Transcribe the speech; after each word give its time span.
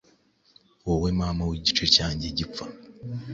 Wowe, 0.85 1.09
Mama 1.19 1.43
w'igice 1.49 1.85
cyanjye 1.95 2.27
gipfa, 2.37 2.65